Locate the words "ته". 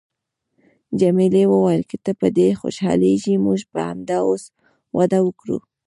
2.03-2.11